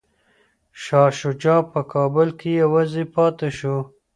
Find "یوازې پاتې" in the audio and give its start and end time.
2.63-3.49